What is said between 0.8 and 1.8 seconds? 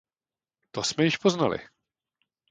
jsme již poznali.